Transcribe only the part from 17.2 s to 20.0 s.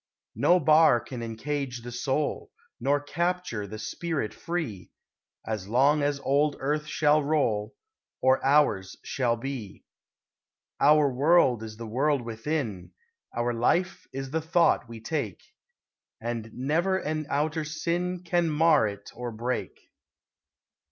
outer sin Can mar it or break.